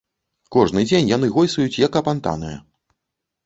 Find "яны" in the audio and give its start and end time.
1.11-1.31